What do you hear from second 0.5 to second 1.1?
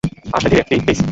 ধীরে, টি, প্লিজ!